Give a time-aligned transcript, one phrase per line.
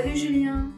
[0.00, 0.70] Salut Julien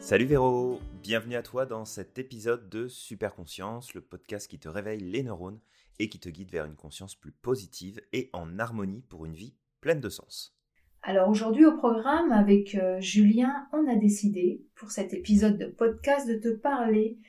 [0.00, 4.68] Salut Véro Bienvenue à toi dans cet épisode de Super Conscience, le podcast qui te
[4.68, 5.60] réveille les neurones
[6.00, 9.54] et qui te guide vers une conscience plus positive et en harmonie pour une vie
[9.80, 10.58] pleine de sens.
[11.02, 16.28] Alors aujourd'hui au programme avec euh, Julien, on a décidé pour cet épisode de podcast
[16.28, 17.20] de te parler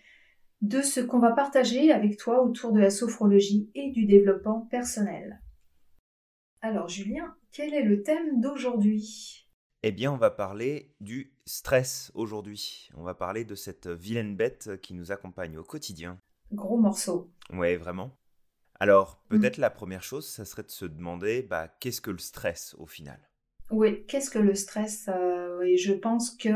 [0.62, 5.43] de ce qu'on va partager avec toi autour de la sophrologie et du développement personnel.
[6.62, 9.46] Alors Julien, quel est le thème d'aujourd'hui?
[9.88, 12.90] Eh bien, on va parler du stress aujourd'hui.
[12.95, 16.20] On va parler de cette vilaine bête qui nous accompagne au quotidien.
[16.52, 17.31] Gros morceau.
[17.52, 18.18] Ouais, vraiment.
[18.80, 19.40] Alors, mm.
[19.40, 22.85] peut-être la première chose, ça serait de se demander, bah, qu'est-ce que le stress au
[22.85, 23.20] final?
[23.71, 26.49] Oui, qu'est-ce que le stress euh, Et je pense que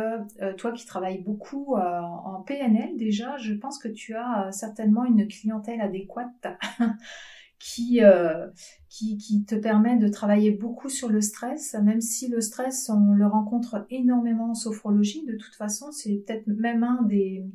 [0.44, 5.06] euh, toi qui travailles beaucoup euh, en PNL déjà, je pense que tu as certainement
[5.06, 6.48] une clientèle adéquate
[7.60, 8.48] qui, euh,
[8.88, 13.14] qui, qui, te permet de travailler beaucoup sur le stress, même si le stress, on
[13.14, 15.26] le rencontre énormément en sophrologie.
[15.26, 17.46] De toute façon, c'est peut-être même un des,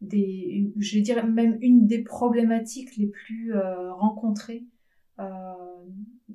[0.00, 4.64] des, je dirais même une des problématiques les plus euh, rencontrées
[5.20, 5.52] euh,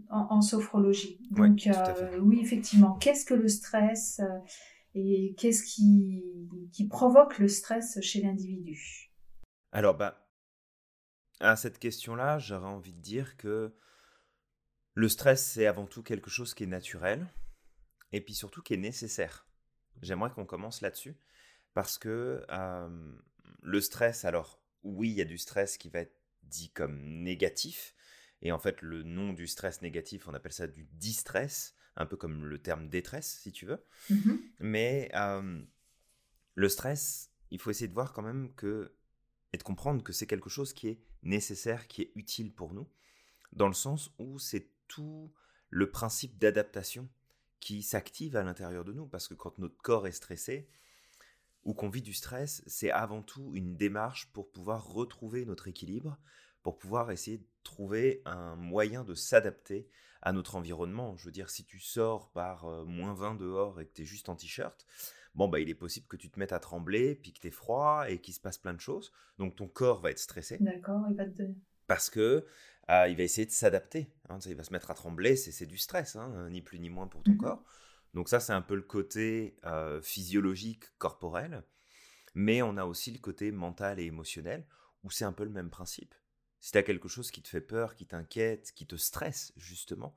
[0.10, 1.20] en, sophrologie.
[1.32, 4.22] Donc, oui, oui effectivement, qu'est-ce que le stress
[4.94, 6.24] et qu'est-ce qui,
[6.72, 9.12] qui provoque le stress chez l'individu?
[9.72, 10.27] Alors, bah,
[11.40, 13.74] à cette question-là, j'aurais envie de dire que
[14.94, 17.28] le stress, c'est avant tout quelque chose qui est naturel
[18.12, 19.48] et puis surtout qui est nécessaire.
[20.02, 21.16] J'aimerais qu'on commence là-dessus
[21.74, 22.44] parce que
[23.62, 27.94] le stress, alors oui, il y a du stress qui va être dit comme négatif.
[28.42, 32.16] Et en fait, le nom du stress négatif, on appelle ça du distress, un peu
[32.16, 33.84] comme le terme détresse, si tu veux.
[34.10, 35.12] Mmh Mais
[36.56, 38.94] le stress, il faut essayer de voir quand même que
[39.54, 42.88] et de comprendre que c'est quelque chose qui est nécessaire, qui est utile pour nous,
[43.54, 45.32] dans le sens où c'est tout
[45.70, 47.10] le principe d'adaptation
[47.60, 50.70] qui s'active à l'intérieur de nous, parce que quand notre corps est stressé
[51.64, 56.18] ou qu'on vit du stress, c'est avant tout une démarche pour pouvoir retrouver notre équilibre,
[56.64, 59.90] pour pouvoir essayer de trouver un moyen de s'adapter
[60.22, 61.18] à notre environnement.
[61.18, 64.06] Je veux dire, si tu sors par euh, moins 20 dehors et que tu es
[64.06, 64.86] juste en t-shirt,
[65.38, 68.06] bon, bah, il est possible que tu te mettes à trembler, puis que tu froid
[68.10, 69.14] et qu'il se passe plein de choses.
[69.38, 70.58] Donc ton corps va être stressé.
[70.60, 71.44] D'accord, il va te
[71.86, 72.46] Parce que
[72.88, 74.12] ah, il va essayer de s'adapter.
[74.30, 77.08] Hein, il va se mettre à trembler, c'est du stress, hein, ni plus ni moins
[77.08, 77.64] pour ton mmh corps.
[78.14, 81.64] Donc ça, c'est un peu le côté euh, physiologique, corporel.
[82.34, 84.66] Mais on a aussi le côté mental et émotionnel,
[85.04, 86.16] où c'est un peu le même principe.
[86.60, 90.16] Si tu as quelque chose qui te fait peur, qui t'inquiète, qui te stresse, justement,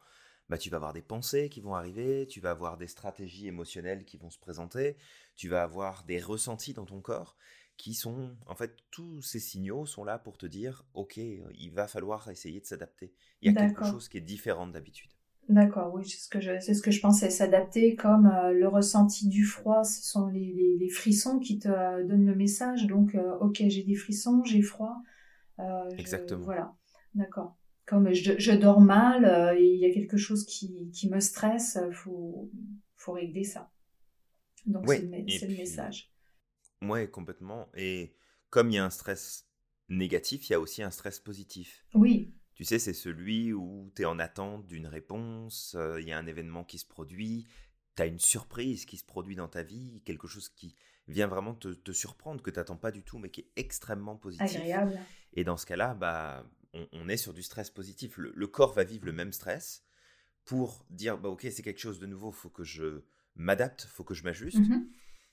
[0.50, 4.04] bah, tu vas avoir des pensées qui vont arriver, tu vas avoir des stratégies émotionnelles
[4.04, 4.96] qui vont se présenter,
[5.36, 7.36] tu vas avoir des ressentis dans ton corps
[7.76, 11.86] qui sont, en fait, tous ces signaux sont là pour te dire, ok, il va
[11.86, 13.14] falloir essayer de s'adapter.
[13.40, 15.12] Il y a quelque chose qui est différent d'habitude.
[15.48, 18.68] D'accord, oui, c'est ce que je, c'est ce que je pensais, s'adapter comme euh, le
[18.68, 22.86] ressenti du froid, ce sont les, les, frissons qui te euh, donnent le message.
[22.86, 24.96] Donc, euh, ok, j'ai des frissons, j'ai froid.
[25.96, 26.44] Exactement.
[26.44, 26.74] Voilà,
[27.14, 27.56] d'accord
[27.90, 31.92] comme je, dors mal, euh, il y a quelque chose qui, qui me stresse, il
[31.92, 32.48] faut,
[32.94, 33.72] faut régler ça.
[34.64, 36.12] Donc c'est le, message.
[36.82, 37.68] Oui, complètement.
[37.74, 38.14] Et
[38.48, 39.48] comme il y a un stress
[39.88, 41.84] négatif, il y a aussi un stress positif.
[41.94, 42.32] Oui.
[42.54, 46.18] Tu sais, c'est celui où tu es en attente d'une réponse, euh, il y a
[46.18, 47.48] un événement qui se produit,
[47.96, 50.76] tu as une surprise qui se produit dans ta vie, quelque chose qui
[51.08, 54.16] vient vraiment te, te surprendre, que tu n'attends pas du tout, mais qui est extrêmement
[54.16, 54.58] positif.
[54.58, 54.96] Agréable.
[55.32, 58.16] Et dans ce cas-là, bah, on, est sur du stress positif.
[58.16, 59.84] Le, corps va vivre le même stress
[60.44, 63.02] pour dire bah ok c'est quelque chose de nouveau, faut que je
[63.36, 64.58] m'adapte, faut que je m'ajuste.
[64.58, 64.88] Mhm.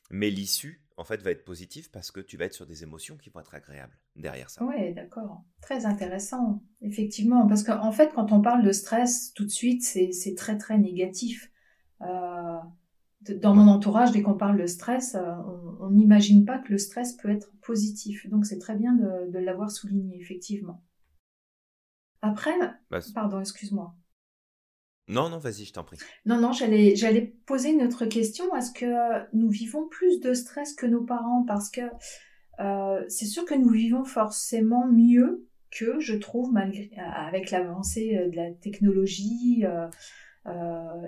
[0.09, 3.18] Mais l'issue en fait va être positive parce que tu vas être sur des émotions
[3.18, 4.64] qui vont être agréables derrière ça.
[4.64, 5.44] Oui, d'accord.
[5.62, 10.36] Très intéressant, effectivement, parce qu'en fait quand on parle de stress tout de suite c'est
[10.36, 11.52] très très négatif.
[12.02, 12.58] Euh,
[13.42, 15.34] dans mon entourage, dès qu'on parle de stress, euh,
[15.81, 18.29] on n'imagine pas que le stress peut être positif.
[18.29, 20.84] Donc c'est très bien de l'avoir souligné, effectivement.
[22.28, 22.53] Après,
[22.90, 23.94] bah, pardon, excuse-moi.
[25.08, 25.97] Non, non, vas-y, je t'en prie.
[26.26, 28.53] Non, non, j'allais, j'allais poser une autre question.
[28.56, 31.46] Est-ce que nous vivons plus de stress que nos parents?
[31.47, 31.82] Parce que
[32.59, 38.30] euh, c'est sûr que nous vivons forcément mieux que, je trouve, malgré, avec l'avancée euh,
[38.30, 39.88] de la technologie euh,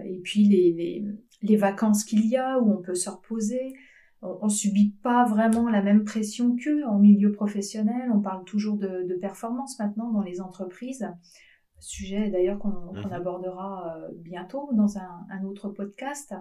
[0.06, 1.06] et puis les, les,
[1.42, 3.74] les vacances qu'il y a où on peut se reposer
[4.22, 8.12] on, ne subit pas vraiment la même pression qu'eux en milieu professionnel.
[8.14, 11.08] On parle toujours de, performance maintenant dans les entreprises.
[11.80, 13.12] Sujet d'ailleurs qu'on mhm.
[13.12, 16.34] abordera euh, bientôt dans un, autre podcast.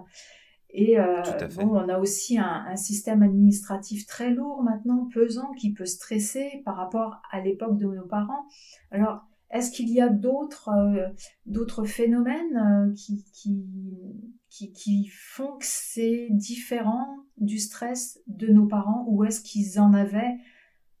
[0.71, 1.23] Et euh,
[1.55, 6.75] bon, on a aussi un, système administratif très lourd maintenant, pesant, qui peut stresser par
[6.75, 8.45] rapport à l'époque de nos parents.
[8.91, 9.21] Alors,
[9.51, 10.69] Est-ce qu'il y a d'autres
[11.45, 13.65] d'autres phénomènes qui, qui,
[14.49, 17.07] qui, qui font que c'est différent
[17.39, 20.37] du stress de nos parents ou est-ce qu'ils en avaient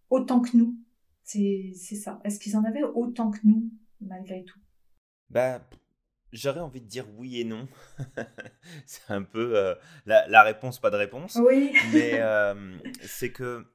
[0.09, 0.77] autant que nous?
[1.23, 2.19] C'est ça.
[2.23, 3.69] Est-ce qu'ils en avaient autant que nous
[4.01, 4.59] malgré tout?
[5.29, 5.61] Bah,
[6.31, 7.67] J'aurais envie de dire oui et non.
[8.85, 9.73] c'est un peu euh,
[10.05, 11.39] la, réponse, pas de réponse.
[11.43, 11.73] Oui.
[11.91, 13.65] Mais euh, c'est que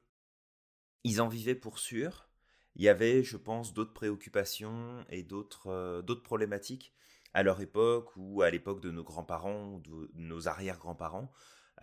[1.03, 2.29] ils en vivaient pour sûr.
[2.75, 6.93] Il y avait, je pense, d'autres préoccupations et d'autres euh, d'autres problématiques
[7.33, 11.31] à leur époque ou à l'époque de nos grands-parents ou de nos arrière-grands-parents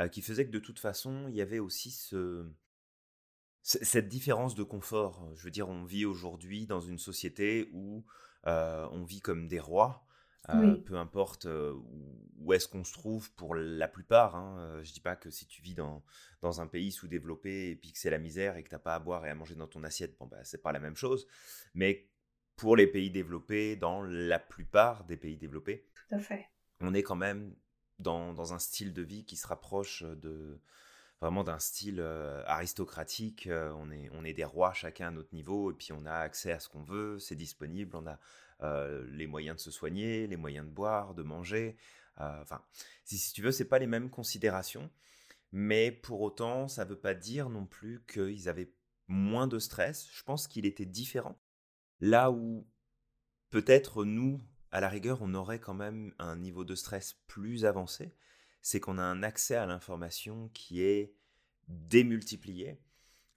[0.08, 2.46] qui faisaient que de toute façon, il y avait aussi ce,
[3.62, 5.30] cette différence de confort.
[5.34, 8.04] Je veux dire, on vit aujourd'hui dans une société où
[8.44, 10.06] on vit comme des rois.
[10.48, 11.72] Euh, peu importe euh,
[12.38, 14.34] où est-ce qu'on se trouve pour la plupart.
[14.34, 14.58] Hein.
[14.58, 16.02] Euh, je dis pas que si tu vis dans,
[16.40, 18.98] dans un pays sous-développé et puis que c'est la misère et que t'as pas à
[18.98, 21.28] boire et à manger dans ton assiette, bon bah c'est pas la même chose.
[21.74, 22.08] Mais
[22.56, 26.48] pour les pays développés, dans la plupart des pays développés, Tout à fait.
[26.80, 27.54] on est quand même
[28.02, 30.60] dans, un style de vie qui se rapproche de
[31.20, 32.00] vraiment d'un style
[32.46, 33.48] aristocratique.
[33.48, 36.52] on, est, on est des rois chacun à notre niveau et puis on a accès
[36.52, 38.18] à ce qu'on veut, c'est disponible, on a
[38.62, 41.76] euh, les moyens de se soigner, les moyens de boire, de manger.
[42.20, 42.62] Euh, enfin,
[43.04, 44.88] si, tu veux, c'est pas les mêmes considérations,
[45.50, 48.72] mais pour autant, ça veut pas dire non plus qu'ils avaient
[49.08, 50.08] moins de stress.
[50.12, 51.40] Je pense qu'il était différent.
[52.00, 52.68] Là où
[53.50, 54.40] peut-être nous,
[54.72, 58.14] à la rigueur, on aurait quand même un niveau de stress plus avancé,
[58.62, 61.14] c'est qu'on a un accès à l'information qui est
[61.68, 62.80] démultiplié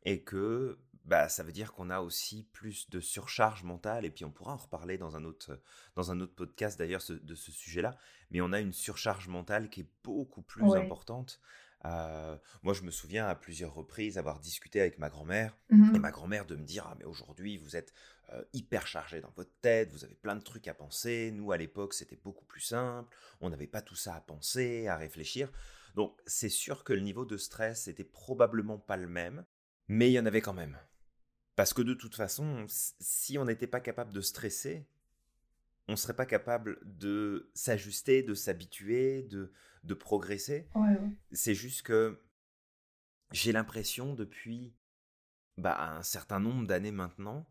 [0.04, 4.26] et que bah, ça veut dire qu'on a aussi plus de surcharge mentale, et puis
[4.26, 5.62] on pourra en reparler dans un autre,
[5.96, 7.96] dans un autre podcast d'ailleurs de ce sujet-là,
[8.32, 11.40] mais on a une surcharge mentale qui est beaucoup plus importante.
[11.86, 16.00] Euh, moi, je me souviens à plusieurs reprises avoir discuté avec ma grand-mère, et mmh
[16.00, 17.94] ma grand-mère de me dire Ah, mais aujourd'hui, vous êtes
[18.32, 21.32] euh, hyper chargé dans votre tête, vous avez plein de trucs à penser.
[21.32, 24.98] Nous, à l'époque, c'était beaucoup plus simple, on n'avait pas tout ça à penser, à
[24.98, 25.52] réfléchir.
[25.94, 29.46] Donc, c'est sûr que le niveau de stress était probablement pas le même,
[29.88, 30.78] mais il y en avait quand même.
[31.56, 34.88] Parce que de toute façon, si on n'était pas capable de stresser,
[35.88, 40.68] on ne serait pas capable de s'ajuster, de s'habituer, de, de progresser.
[41.32, 42.20] C'est juste que
[43.32, 44.76] j'ai l'impression depuis
[45.58, 47.48] bah, un certain nombre d'années maintenant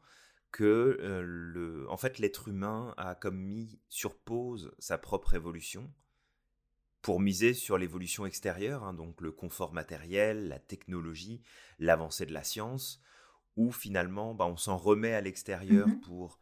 [0.55, 5.93] que euh, le, en fait, l'être humain a comme mis sur pause sa propre évolution
[7.03, 11.43] pour miser sur l'évolution extérieure, hein, donc le confort matériel, la technologie,
[11.81, 13.03] l'avancée de la science,
[13.57, 16.39] où finalement bah, on s'en remet à l'extérieur mmh pour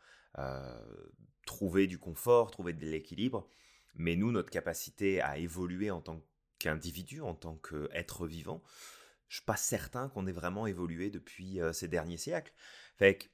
[1.46, 3.48] trouver du confort, trouver de l'équilibre.
[3.94, 6.22] Mais nous, notre capacité à évoluer en tant
[6.58, 8.62] qu'individu, en tant qu'être vivant,
[9.28, 12.52] je suis pas certain qu'on ait vraiment évolué depuis ces derniers siècles.
[12.96, 13.32] Fait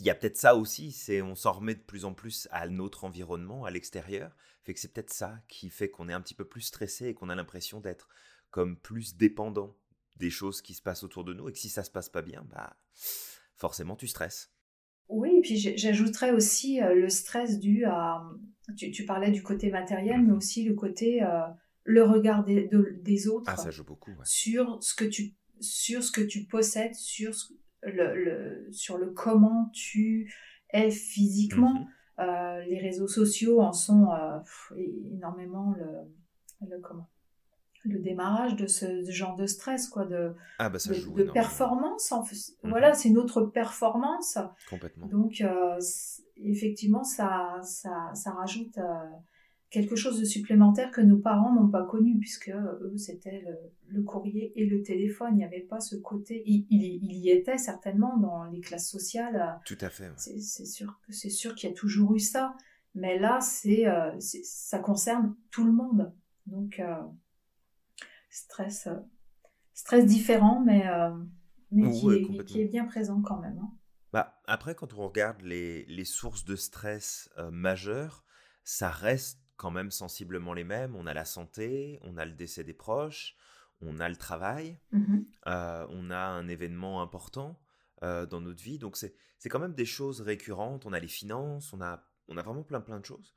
[0.00, 2.68] il y a peut-être ça aussi, c'est on s'en remet de plus en plus à
[2.68, 4.34] notre environnement, à l'extérieur.
[4.62, 7.14] Fait que c'est peut-être ça qui fait qu'on est un petit peu plus stressé et
[7.14, 8.08] qu'on a l'impression d'être
[8.50, 9.76] comme plus dépendant
[10.16, 12.22] des choses qui se passent autour de nous et que si ça se passe pas
[12.22, 12.76] bien, bah
[13.56, 14.52] forcément tu stresses.
[15.08, 18.22] Oui, et puis j'ajouterais aussi euh, le stress dû à.
[18.76, 21.22] Tu, parlais du côté matériel, mais aussi le côté.
[21.22, 21.40] Euh,
[21.84, 23.44] le regard des, autres.
[23.46, 24.12] Ah, ça joue beaucoup.
[24.24, 27.34] Sur, ce que tu, sur ce que tu possèdes, sur
[27.82, 30.32] le, le, sur le comment tu
[30.70, 31.74] es physiquement.
[31.74, 31.88] Mhm.
[32.18, 34.08] Euh, les réseaux sociaux en sont
[34.76, 37.08] énormément le, le comment
[37.84, 42.12] le démarrage de ce, genre de stress, quoi, de, ah bah de, performance.
[42.12, 42.70] En, mhm.
[42.70, 44.38] Voilà, c'est notre performance.
[44.70, 45.06] Complètement.
[45.06, 45.78] Donc, euh,
[46.36, 48.82] effectivement, ça, ça, ça rajoute euh,
[49.72, 53.44] quelque chose de supplémentaire que nos parents n'ont pas connu, puisque eux, c'était
[53.88, 55.30] le, courrier et le téléphone.
[55.32, 56.44] Il n'y avait pas ce côté.
[56.46, 59.58] Il, il, y était certainement dans les classes sociales.
[59.66, 60.12] Tout à fait.
[60.16, 62.54] C'est sûr, c'est sûr qu'il y a toujours eu ça.
[62.94, 66.12] Mais là, c'est, euh, ça concerne tout le monde.
[66.46, 66.80] Donc,
[68.32, 68.96] stress, euh,
[69.74, 71.10] stress différent, mais, euh,
[71.70, 71.90] mais
[72.44, 73.58] qui, est, bien présent quand même.
[73.58, 73.72] Hein.
[74.12, 78.24] Bah, après, quand on regarde les, les sources de stress euh, majeures,
[78.64, 80.94] ça reste quand même sensiblement les mêmes.
[80.96, 83.36] On a la santé, on a le décès des proches,
[83.80, 87.60] on a le travail, mmh on a un événement important
[88.00, 88.78] dans notre vie.
[88.78, 90.86] Donc, c'est quand même des choses récurrentes.
[90.86, 93.34] On a les finances, on a, on a vraiment plein plein de choses.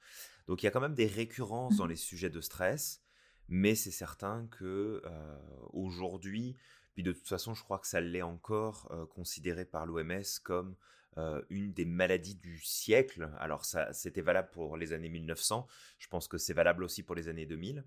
[0.48, 3.02] Donc, il y a quand même des récurrences dans mmh les sujets de stress.
[3.48, 5.38] Mais c'est certain que euh,
[5.74, 6.56] aujourd'hui,
[6.94, 10.76] puis de toute façon, je crois que ça l'est encore euh, considéré par l'OMS comme
[11.18, 13.30] euh, une des maladies du siècle.
[13.40, 15.68] Alors ça, c'était valable pour les années 1900.
[15.98, 17.86] Je pense que c'est valable aussi pour les années 2000,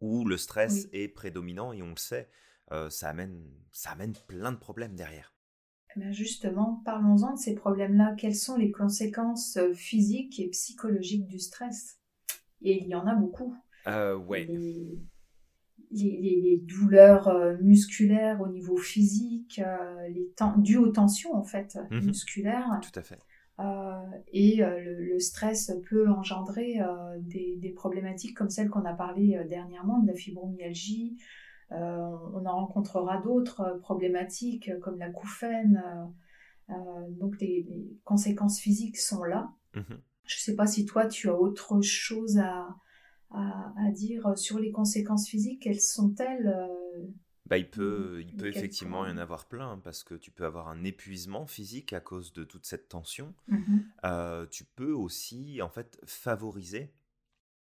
[0.00, 2.28] où le stress est prédominant et on le sait,
[2.90, 5.36] ça amène, ça amène plein de problèmes derrière.
[5.98, 8.14] Eh justement, parlons-en de ces problèmes-là.
[8.18, 11.98] Quelles sont les conséquences euh, physiques et psychologiques du stress?
[12.62, 13.54] Et il y en a beaucoup.
[13.86, 14.44] Euh, ouais.
[14.44, 14.98] Les,
[15.90, 22.06] douleurs euh, musculaires au niveau physique, euh, les dues aux tensions en fait mhm.
[22.06, 22.80] musculaires.
[22.82, 23.18] Tout à fait.
[24.32, 26.78] et le, stress peut engendrer
[27.20, 31.16] des, des, problématiques comme celles qu'on a parlé dernièrement de la fibromyalgie,
[31.72, 35.82] euh, on en rencontrera d'autres euh, problématiques euh, comme la couffaine.
[37.10, 37.66] donc les,
[38.04, 39.50] conséquences physiques sont là.
[39.74, 40.00] Mhm.
[40.24, 42.68] Je ne sais pas si toi tu as autre chose à,
[43.94, 45.62] dire sur les conséquences physiques.
[45.62, 46.70] Quelles sont-elles
[47.46, 50.66] bah, il peut, il peut effectivement y en avoir plein parce que tu peux avoir
[50.66, 53.34] un épuisement physique à cause de toute cette tension.
[53.48, 54.48] Mhm.
[54.50, 56.92] tu peux aussi en fait favoriser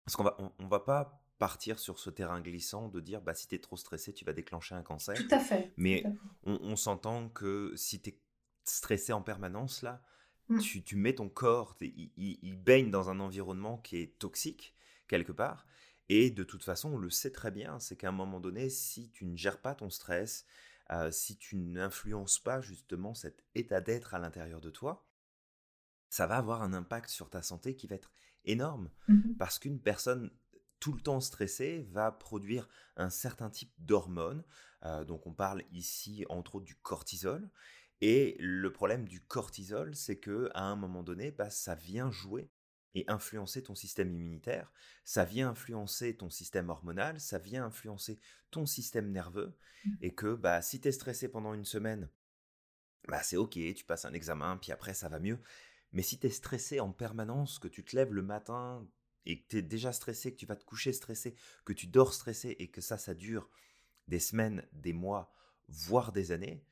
[0.05, 3.47] parce qu'on va on va pas partir sur ce terrain glissant de dire bah si
[3.47, 5.15] tu es trop stressé, tu vas déclencher un cancer.
[5.15, 5.73] Tout à fait.
[5.77, 6.03] Mais
[6.43, 8.19] On, s'entend que si tu es
[8.65, 10.03] stressé en permanence là,
[10.49, 10.59] mm.
[10.59, 14.75] tu, mets ton corps, il, baigne dans un environnement qui est toxique
[15.09, 15.65] quelque part.
[16.07, 19.11] Et de toute façon, on le sait très bien, c'est qu'à un moment donné, si
[19.11, 20.45] tu ne gères pas ton stress,
[20.91, 25.05] euh, si tu n'influences pas justement cet état d'être à l'intérieur de toi,
[26.09, 28.11] ça va avoir un impact sur ta santé qui va être
[28.45, 28.89] énorme.
[29.07, 29.37] Mm-hmm.
[29.37, 30.31] Parce qu'une personne
[30.79, 34.43] tout le temps stressé va produire un certain type d'hormones.
[34.85, 37.51] Euh, donc on parle ici entre autres du cortisol.
[38.01, 42.49] Et le problème du cortisol, c'est que à un moment donné, bah, ça vient jouer
[42.95, 44.71] et influencer ton système immunitaire,
[45.03, 48.19] ça vient influencer ton système hormonal, ça vient influencer
[48.51, 49.55] ton système nerveux,
[49.85, 49.91] mmh.
[50.01, 52.09] et que bah, si tu es stressé pendant une semaine,
[53.07, 55.39] bah, c'est ok, tu passes un examen, puis après ça va mieux.
[55.91, 58.87] Mais si tu es stressé en permanence, que tu te lèves le matin,
[59.25, 62.13] et que tu es déjà stressé, que tu vas te coucher stressé, que tu dors
[62.13, 63.49] stressé et que ça, ça dure
[64.07, 65.33] des semaines, des mois,
[65.67, 66.63] voire des années,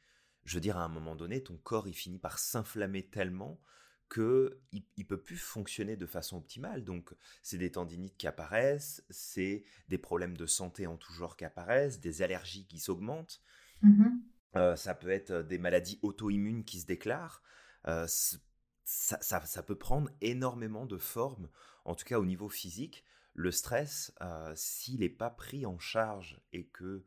[0.44, 3.62] je veux dire, à un moment donné, ton corps, il finit par s'inflammer tellement
[4.10, 6.84] que il, peut plus fonctionner de façon optimale.
[6.84, 11.46] Donc, c'est des tendinites qui apparaissent, c'est des problèmes de santé en tout genre qui
[11.46, 13.42] apparaissent, des allergies qui s'augmentent.
[13.82, 14.08] Mmh
[14.56, 17.44] euh, ça peut être des maladies auto-immunes qui se déclarent.
[17.88, 21.50] Euh, ça, ça, peut prendre énormément de formes
[21.88, 26.40] en tout cas au niveau physique, le stress, euh, s'il n'est pas pris en charge
[26.52, 27.06] et que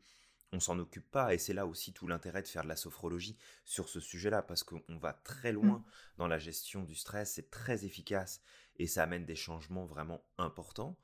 [0.53, 3.37] on s'en occupe pas, et c'est là aussi tout l'intérêt de faire de la sophrologie
[3.65, 5.85] sur ce sujet-là, parce qu'on va très loin mmh.
[6.19, 8.43] dans la gestion du stress, c'est très efficace
[8.77, 10.97] et ça amène des changements vraiment importants.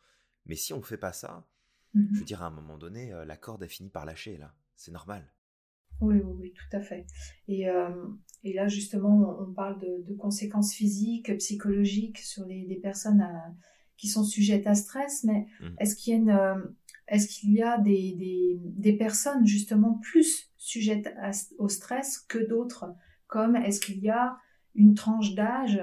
[0.46, 1.46] Mais si on ne fait pas ça,
[1.94, 4.36] je veux mmh dire, à un moment donné, euh, la corde a fini par lâcher,
[4.36, 4.54] là.
[4.76, 5.24] C'est normal.
[6.00, 7.06] Oui, oui, oui, tout à fait.
[7.48, 8.06] Et, euh,
[8.44, 13.52] et là, justement, on parle de, conséquences physiques, psychologiques sur les, personnes euh,
[13.96, 15.66] qui sont sujettes à stress, mais mmh.
[15.78, 16.74] est-ce qu'il y a, une,
[17.08, 21.14] est-ce qu'il y a des, des, des, personnes justement plus sujettes
[21.58, 22.86] au stress que d'autres?
[23.26, 24.36] Comme est-ce qu'il y a
[24.74, 25.80] une tranche d'âge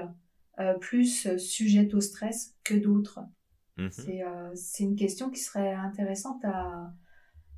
[0.80, 3.20] plus sujette au stress que d'autres?
[3.76, 4.22] Mmh c'est,
[4.54, 6.92] c'est une question qui serait intéressante à,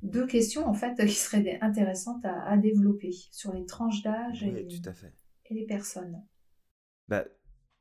[0.01, 4.67] deux questions en fait qui seraient intéressantes à, développer sur les tranches d'âge et,
[5.49, 6.23] et, les personnes.
[7.07, 7.25] Bah,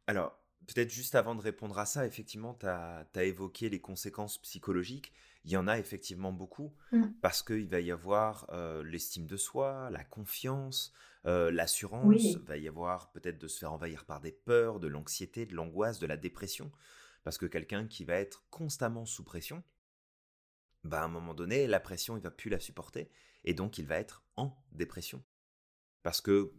[0.07, 5.13] alors, peut-être juste avant de répondre à ça, effectivement, tu as, évoqué les conséquences psychologiques.
[5.47, 7.05] Il y en a effectivement beaucoup, mm.
[7.23, 10.93] parce qu'il va y avoir euh, l'estime de soi, la confiance,
[11.25, 14.89] euh, l'assurance, il va y avoir peut-être de se faire envahir par des peurs, de
[14.89, 16.71] l'anxiété, de l'angoisse, de la dépression,
[17.23, 19.63] parce que quelqu'un qui va être constamment sous pression,
[20.83, 23.09] bah, à un moment donné, la pression, il va plus la supporter,
[23.45, 25.23] et donc il va être en dépression.
[26.03, 26.53] Parce que,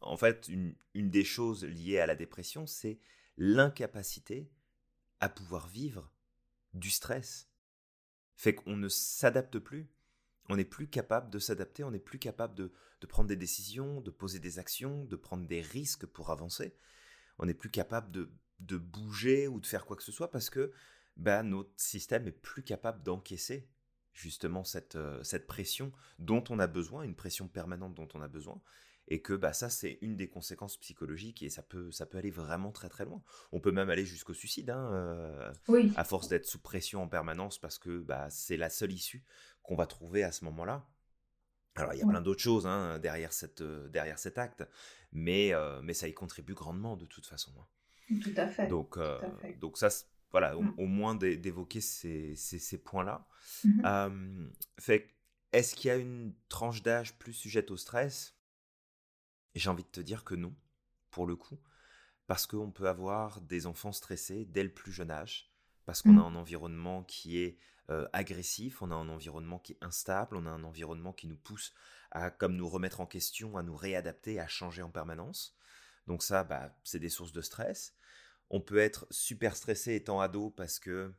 [0.00, 2.98] en fait, une, des choses liées à la dépression, c'est
[3.36, 4.50] l'incapacité
[5.20, 6.10] à pouvoir vivre
[6.72, 7.50] du stress.
[8.36, 9.88] Fait qu'on ne s'adapte plus,
[10.48, 12.72] on n'est plus capable de s'adapter, on n'est plus capable de,
[13.08, 16.74] prendre des décisions, de poser des actions, de prendre des risques pour avancer.
[17.38, 20.48] On n'est plus capable de, de, bouger ou de faire quoi que ce soit parce
[20.48, 20.72] que
[21.16, 23.68] bah, notre système est plus capable d'encaisser
[24.14, 28.28] justement cette, euh, cette pression dont on a besoin, une pression permanente dont on a
[28.28, 28.60] besoin,
[29.08, 32.30] et que bah, ça c'est une des conséquences psychologiques et ça peut, ça peut aller
[32.30, 33.22] vraiment très très loin.
[33.52, 35.52] On peut même aller jusqu'au suicide, hein, euh,
[35.96, 39.24] à force d'être sous pression en permanence parce que bah, c'est la seule issue
[39.62, 40.86] qu'on va trouver à ce moment-là.
[41.76, 44.64] Alors il y a plein d'autres choses hein, derrière, cette, euh, derrière cet acte,
[45.12, 47.52] mais, mais ça y contribue grandement de toute façon.
[47.58, 48.18] Hein.
[48.22, 48.66] Tout à fait.
[48.66, 48.98] Donc,
[49.60, 49.88] donc ça,
[50.30, 50.86] voilà, au, mmh.
[50.86, 53.26] moins d'évoquer ces, ces, points-là.
[53.64, 55.14] Mmh fait
[55.54, 58.34] est-ce qu'il y a une tranche d'âge plus sujette au stress?
[59.54, 60.54] J'ai envie de te dire que non,
[61.10, 61.58] pour le coup,
[62.26, 65.52] parce qu'on peut avoir des enfants stressés dès le plus jeune âge,
[65.84, 66.34] parce qu'on a mmh.
[66.34, 67.58] un environnement qui est
[68.12, 71.74] agressif, on a un environnement qui est instable, on a un environnement qui nous pousse
[72.10, 75.56] à comme nous remettre en question, à nous réadapter, à changer en permanence.
[76.06, 77.94] Donc ça, bah, c'est des sources de stress.
[78.50, 81.12] On peut être super stressé étant ado parce que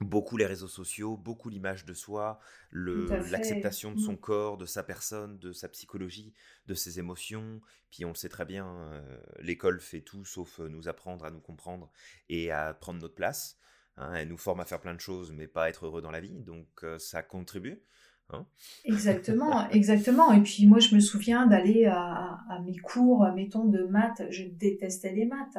[0.00, 2.40] beaucoup les réseaux sociaux, beaucoup l'image de soi,
[2.72, 4.18] l'acceptation de son mmh.
[4.18, 6.32] corps, de sa personne, de sa psychologie,
[6.66, 7.60] de ses émotions.
[7.90, 11.30] Puis on le sait très bien, euh, l'école fait tout sauf euh, nous apprendre à
[11.30, 11.90] nous comprendre
[12.28, 13.58] et à prendre notre place.
[13.98, 14.14] Hein.
[14.14, 16.40] elle nous forme à faire plein de choses, mais pas être heureux dans la vie.
[16.40, 17.82] Donc euh, ça contribue.
[18.30, 18.46] Hein.
[18.86, 20.32] exactement, exactement.
[20.32, 24.22] Et puis moi, je me souviens d'aller à, à, mes cours, mettons, de maths.
[24.30, 25.58] Je détestais les maths.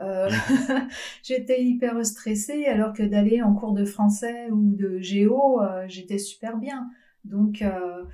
[0.00, 0.28] Euh,
[1.22, 6.18] j'étais hyper stressée alors que d'aller en cours de français ou de géo, euh, j'étais
[6.18, 6.90] super bien.
[7.24, 8.04] Donc, euh,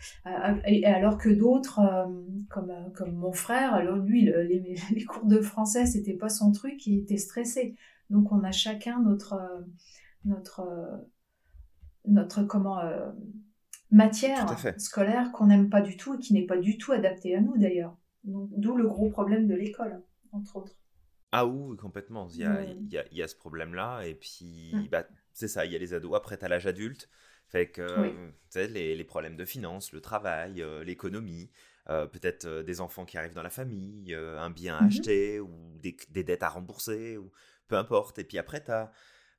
[0.66, 1.80] et alors que d'autres,
[2.48, 6.86] comme, comme mon frère, alors lui, les, les cours de français, c'était pas son truc,
[6.86, 7.74] il était stressé.
[8.08, 9.40] Donc, on a chacun notre,
[10.24, 10.62] notre,
[12.06, 12.80] notre comment,
[13.90, 17.40] matière scolaire qu'on n'aime pas du tout et qui n'est pas du tout adaptée à
[17.40, 17.96] nous d'ailleurs.
[18.24, 20.79] D'où le gros problème de l'école, entre autres.
[21.32, 22.28] Ah oui, complètement.
[22.32, 24.02] Il y a, il y a, il y a ce problème-là.
[24.06, 24.88] Et puis, mmh.
[24.88, 26.16] bah, c'est ça, il y a les ados.
[26.16, 27.08] Après, tu as l'âge adulte.
[27.50, 31.50] Fait que, sais, les, les, problèmes de finances, le travail, euh, l'économie,
[31.88, 35.40] euh, peut-être euh, des enfants qui arrivent dans la famille, un bien à mmh acheter
[35.40, 37.32] ou des, des, dettes à rembourser, ou
[37.66, 38.20] peu importe.
[38.20, 38.92] Et puis après, tu as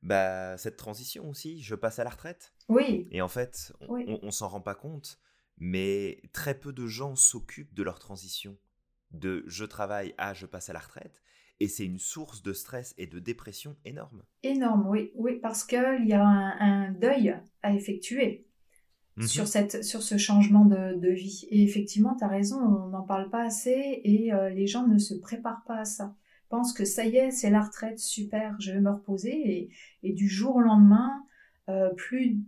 [0.03, 1.62] bah, cette transition aussi.
[1.62, 2.53] Je passe à la retraite.
[2.67, 3.07] Oui.
[3.12, 5.17] Et en fait, on, on s'en rend pas compte,
[5.57, 8.57] mais très peu de gens s'occupent de leur transition.
[9.12, 11.21] De je travaille à je passe à la retraite
[11.62, 14.24] et c'est une source de stress et de dépression énorme.
[14.41, 18.48] Énorme, oui, oui, parce qu'il y a un, deuil à effectuer
[19.18, 19.27] mhm.
[19.27, 21.46] sur, cette, sur ce changement de, vie.
[21.51, 24.98] Et effectivement, tu as raison, on n'en parle pas assez et euh, les gens ne
[24.98, 26.15] se préparent pas à ça.
[26.46, 30.13] Ils pensent que ça y est, c'est la retraite, super, je vais me reposer et,
[30.13, 31.12] du jour au lendemain,
[31.70, 32.39] euh, plus,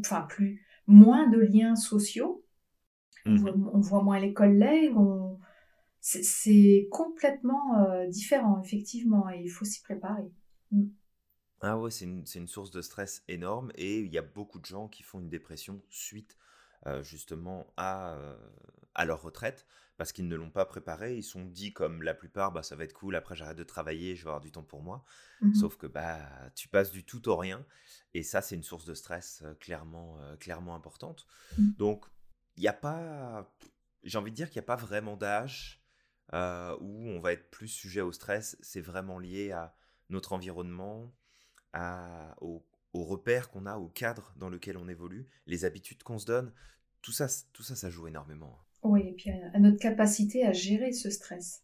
[0.00, 2.44] enfin plus, moins de liens sociaux.
[3.24, 3.38] On, mhm.
[3.38, 5.27] voit, on, voit, moins les collègues, on,
[6.00, 10.30] c'est complètement euh, différent, effectivement, et il faut s'y préparer.
[10.70, 10.86] Mm.
[11.60, 14.64] Ah ouais, c'est une, une, source de stress énorme et il y a beaucoup de
[14.64, 16.36] gens qui font une dépression suite
[16.86, 18.36] euh, justement à, euh,
[18.94, 21.16] à leur retraite parce qu'ils ne l'ont pas préparé.
[21.16, 24.14] Ils sont dit comme la plupart, bah, ça va être cool, après j'arrête de travailler,
[24.14, 25.02] je vais avoir du temps pour moi.
[25.42, 25.54] Mm-hmm.
[25.54, 26.20] Sauf que bah,
[26.54, 27.66] tu passes du tout au rien
[28.14, 31.26] et ça, c'est une source de stress clairement, clairement importante.
[31.58, 31.72] Mm.
[31.72, 32.06] Donc,
[32.56, 33.52] il n'y a pas,
[34.04, 35.77] j'ai envie de dire qu'il n'y a pas vraiment d'âge
[36.34, 39.74] euh, où on va être plus sujet au stress, c'est vraiment lié à
[40.10, 41.12] notre environnement,
[41.72, 42.64] à, aux,
[42.94, 46.52] repères qu'on a, au cadre dans lequel on évolue, les habitudes qu'on se donne.
[47.00, 48.58] Tout ça, tout ça, ça joue énormément.
[48.82, 51.62] Oui, et puis à notre capacité à gérer ce stress.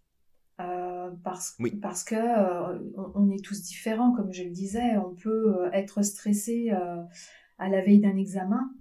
[0.60, 2.78] Euh, parce, parce que euh,
[3.16, 4.96] on, est tous différents, comme je le disais.
[4.96, 8.72] On peut être stressé à la veille d'un examen.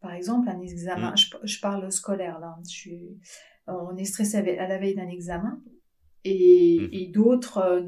[0.00, 1.16] Par exemple, un examen, mmh.
[1.16, 3.20] je, je, parle scolaire là, je suis,
[3.70, 5.60] on est stressé à la veille d'un examen
[6.24, 7.12] et, mhm.
[7.12, 7.82] d'autres euh,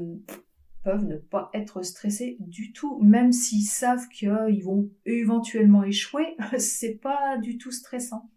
[0.83, 6.95] peuvent ne pas être stressés du tout, même s'ils savent qu'ils vont éventuellement échouer, c'est
[6.95, 8.29] pas du tout stressant.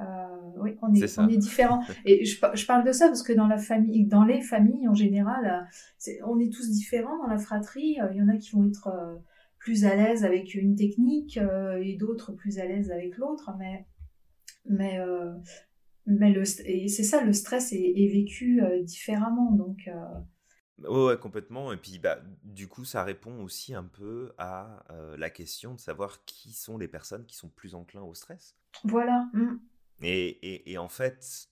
[0.00, 0.04] Euh,
[0.58, 1.82] oui, on est, on est différents.
[2.04, 5.68] Et je, parle de ça parce que dans la famille, dans les familles en général,
[6.08, 7.98] euh, on est tous différents dans la fratrie.
[8.10, 9.22] Il y en a qui vont être
[9.58, 11.38] plus à l'aise avec une technique
[11.80, 13.86] et d'autres plus à l'aise avec l'autre, mais
[14.66, 14.98] mais
[16.06, 19.52] mais le, et c'est ça, le stress est, vécu euh, différemment.
[19.52, 20.88] Donc, euh.
[20.88, 21.72] ouais, complètement.
[21.72, 25.80] Et puis, bah, du coup, ça répond aussi un peu à euh, la question de
[25.80, 28.56] savoir qui sont les personnes qui sont plus enclins au stress.
[28.84, 29.28] Voilà.
[29.32, 29.56] Mmh.
[30.02, 31.48] Et, et, et, en fait,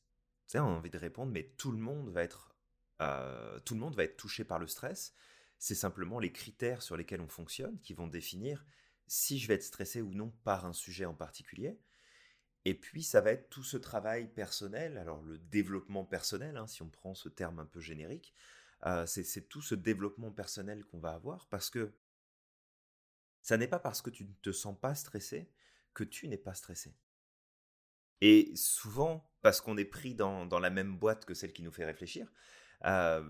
[0.54, 2.54] on a envie de répondre, mais tout le monde va être,
[3.64, 5.14] tout le monde va être touché par le stress.
[5.58, 8.64] C'est simplement les critères sur lesquels on fonctionne qui vont définir
[9.06, 11.78] si je vais être stressé ou non par un sujet en particulier.
[12.64, 16.82] Et puis, ça va être tout ce travail personnel, alors le développement personnel, hein, si
[16.82, 18.34] on prend ce terme un peu générique,
[18.86, 21.92] euh, c'est tout ce développement personnel qu'on va avoir, parce que
[23.40, 25.50] ça n'est pas parce que tu ne te sens pas stressé
[25.94, 26.94] que tu n'es pas stressé.
[28.20, 31.84] Et souvent, parce qu'on est pris dans, la même boîte que celle qui nous fait
[31.84, 32.32] réfléchir,
[32.84, 33.22] euh,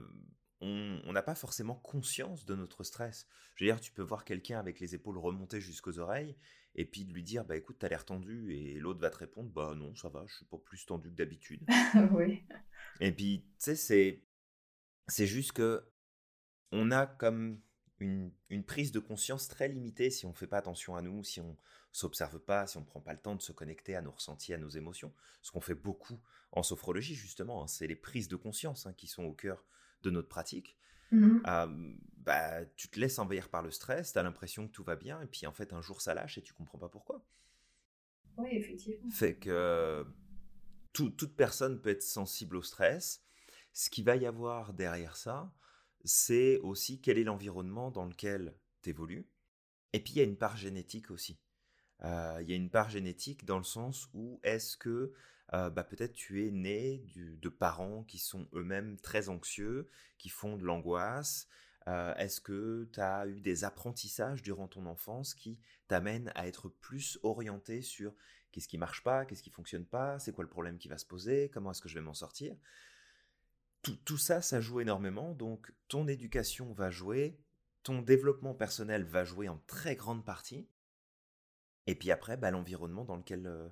[0.62, 3.26] on n'a pas forcément conscience de notre stress.
[3.56, 6.36] Je veux dire, tu peux voir quelqu'un avec les épaules remontées jusqu'aux oreilles
[6.74, 9.50] et puis de lui dire bah écoute t'as l'air tendu et l'autre va te répondre
[9.50, 11.64] bah non ça va je suis pas plus tendu que d'habitude.
[12.12, 12.44] Oui.
[13.00, 14.24] Et puis tu sais c'est
[15.08, 15.84] c'est juste que
[16.70, 17.60] on a comme
[17.98, 21.40] une, une, prise de conscience très limitée si on fait pas attention à nous si
[21.40, 21.56] on
[21.92, 24.58] s'observe pas si on prend pas le temps de se connecter à nos ressentis à
[24.58, 26.20] nos émotions ce qu'on fait beaucoup
[26.52, 29.64] en sophrologie justement hein, c'est les prises de conscience hein, qui sont au cœur
[30.02, 30.76] de notre pratique
[31.10, 31.42] Mhm.
[32.16, 35.20] bah, tu te laisses envahir par le stress, tu as l'impression que tout va bien,
[35.20, 37.22] et puis en fait, un jour, ça lâche et tu comprends pas pourquoi.
[38.38, 39.10] Oui, effectivement.
[39.10, 40.06] Fait que
[40.92, 43.22] toute personne peut être sensible au stress.
[43.72, 45.52] Ce qu'il va y avoir derrière ça,
[46.04, 49.26] c'est aussi quel est l'environnement dans lequel tu évolues.
[49.92, 51.38] Et puis, il y a une part génétique aussi.
[52.04, 55.12] Euh, il y a une part génétique dans le sens où est-ce que
[55.54, 59.88] euh, bah, peut-être tu es né de parents qui sont eux-mêmes très anxieux,
[60.18, 61.48] qui font de l'angoisse.
[61.88, 66.68] Euh, est-ce que tu as eu des apprentissages durant ton enfance qui t'amènent à être
[66.68, 68.14] plus orienté sur
[68.52, 71.06] qu'est-ce qui marche pas, qu'est-ce qui fonctionne pas, c'est quoi le problème qui va se
[71.06, 72.56] poser, comment est-ce que je vais m'en sortir?
[73.82, 75.34] Tout, tout, ça, ça joue énormément.
[75.34, 77.36] Donc ton éducation va jouer,
[77.82, 80.68] ton développement personnel va jouer en très grande partie.
[81.88, 83.68] Et puis après, bah, l'environnement dans lequel, euh,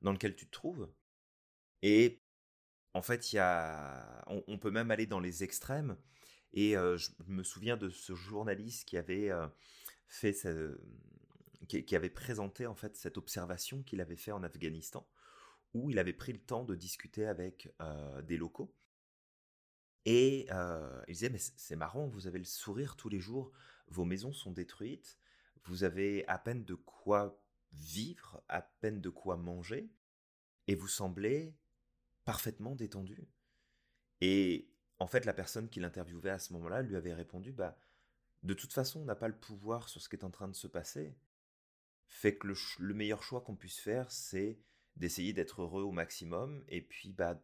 [0.00, 0.90] dans lequel tu te trouves.
[1.82, 2.22] Et
[2.94, 5.96] en fait, y a, on, peut même aller dans les extrêmes.
[6.52, 9.30] Et je me souviens de ce journaliste qui avait
[10.06, 10.36] fait,
[11.68, 15.08] qui, avait présenté en fait cette observation qu'il avait fait en Afghanistan,
[15.74, 17.74] où il avait pris le temps de discuter avec
[18.24, 18.74] des locaux.
[20.04, 20.46] Et
[21.08, 23.52] il disait, mais c'est marrant, vous avez le sourire tous les jours,
[23.88, 25.18] vos maisons sont détruites,
[25.64, 27.40] vous avez à peine de quoi
[27.72, 29.90] vivre, à peine de quoi manger,
[30.66, 31.54] et vous semblez
[32.24, 33.28] parfaitement détendu.
[34.20, 37.76] Et en fait, la personne qui l'interviewait à ce moment-là lui avait répondu, bah,
[38.42, 40.54] de toute façon, on n'a pas le pouvoir sur ce qui est en train de
[40.54, 41.16] se passer.
[42.06, 42.46] Fait que
[42.78, 44.58] le, meilleur choix qu'on puisse faire, c'est
[44.96, 47.42] d'essayer d'être heureux au maximum, et puis bah,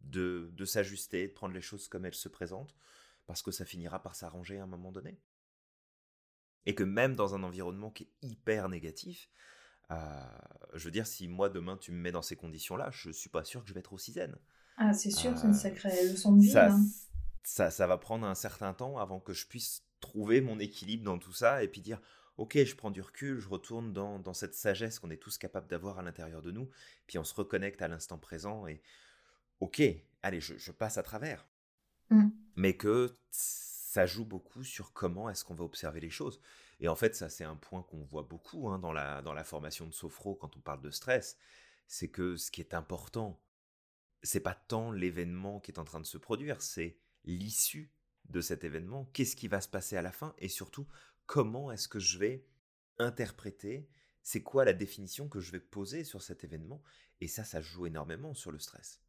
[0.00, 2.74] de, de s'ajuster, de prendre les choses comme elles se présentent,
[3.26, 5.20] parce que ça finira par s'arranger à un moment donné.
[6.66, 9.30] Et que même dans un environnement qui est hyper négatif,
[9.90, 13.44] je veux dire, si moi demain tu me mets dans ces conditions-là, je suis pas
[13.44, 14.36] sûr que je vais être aussi zen.
[14.76, 16.50] Ah, c'est sûr, c'est une sacrée leçon de vie.
[16.50, 16.80] Ça, hein.
[17.42, 21.18] ça, ça, va prendre un certain temps avant que je puisse trouver mon équilibre dans
[21.18, 22.00] tout ça et puis dire,
[22.36, 25.66] ok, je prends du recul, je retourne dans, dans cette sagesse qu'on est tous capables
[25.66, 26.70] d'avoir à l'intérieur de nous,
[27.08, 28.80] puis on se reconnecte à l'instant présent et,
[29.58, 29.82] ok,
[30.22, 31.46] allez, je, je passe à travers.
[32.10, 32.28] Mmh.
[32.54, 36.40] Mais que ça joue beaucoup sur comment est-ce qu'on va observer les choses.
[36.80, 39.44] Et en fait, ça, c'est un point qu'on voit beaucoup hein, dans, la, dans la
[39.44, 41.36] formation de Sophro quand on parle de stress.
[41.86, 43.42] C'est que ce qui est important,
[44.22, 47.92] c'est pas tant l'événement qui est en train de se produire, c'est l'issue
[48.28, 49.06] de cet événement.
[49.12, 50.86] Qu'est-ce qui va se passer à la fin Et surtout,
[51.26, 52.46] comment est-ce que je vais
[52.98, 53.88] interpréter
[54.22, 56.82] C'est quoi la définition que je vais poser sur cet événement?
[57.20, 59.02] Et ça, ça joue énormément sur le stress.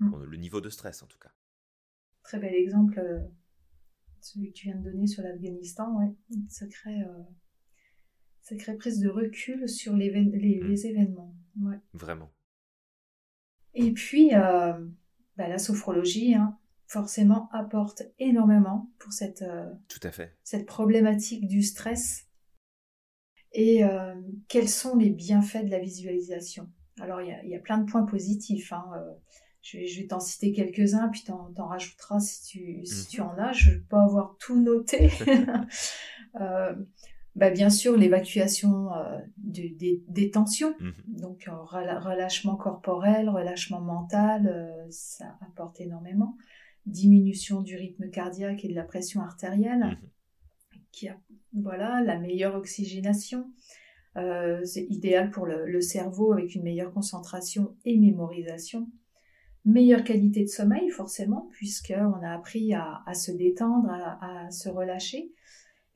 [0.00, 0.24] Mmh.
[0.24, 1.32] Le niveau de stress, en tout cas.
[2.22, 3.20] Très bel exemple euh,
[4.20, 9.68] celui que tu viens de donner sur l'Afghanistan, ouais, une sacrée, euh, prise de recul
[9.68, 10.30] sur les, mmh.
[10.34, 11.34] les, événements.
[11.60, 11.78] Ouais.
[11.92, 12.32] Vraiment.
[13.74, 14.72] Et puis, euh,
[15.36, 20.36] bah, la sophrologie, hein, forcément, apporte énormément pour cette, euh, Tout à fait.
[20.42, 22.22] cette problématique du stress.
[23.58, 23.80] Et
[24.48, 26.70] quels sont les bienfaits de la visualisation?
[27.00, 28.70] Alors, il y, y a, plein de points positifs.
[28.70, 28.84] Hein,
[29.66, 33.08] je vais, t'en citer quelques-uns, puis t'en, t'en rajouteras si tu, si mmh.
[33.10, 33.52] tu en as.
[33.52, 35.10] Je ne vais pas avoir tout noté.
[36.40, 36.74] euh,
[37.34, 40.90] bah bien sûr, l'évacuation euh, des, tensions, mmh.
[41.08, 46.36] donc euh, relâchement corporel, relâchement mental, ça apporte énormément.
[46.86, 50.78] Diminution du rythme cardiaque et de la pression artérielle, mmh.
[50.92, 51.18] qui a
[51.52, 53.50] voilà la meilleure oxygénation.
[54.14, 58.88] c'est idéal pour le, le, cerveau avec une meilleure concentration et mémorisation
[59.66, 65.32] meilleure qualité de sommeil forcément, puisqu'on a appris à, se détendre, à, se relâcher.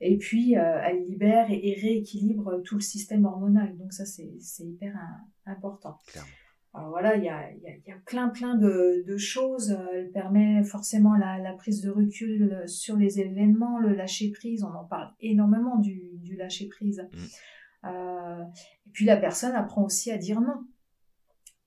[0.01, 3.77] Et puis, euh, elle libère et, rééquilibre tout le système hormonal.
[3.77, 4.29] Donc ça, c'est
[4.59, 4.95] hyper
[5.45, 5.97] important.
[6.73, 7.43] Alors voilà, il y a,
[8.05, 9.77] plein plein de, choses.
[9.93, 14.63] Elle permet forcément la, prise de recul sur les événements, le lâcher prise.
[14.63, 17.07] On en parle énormément du, lâcher prise.
[17.11, 17.87] Mmh.
[17.87, 18.43] Euh,
[18.85, 20.65] et puis la personne apprend aussi à dire non